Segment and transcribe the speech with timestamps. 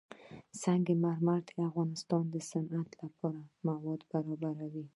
[0.61, 4.85] سنگ مرمر د افغانستان د صنعت لپاره مواد برابروي.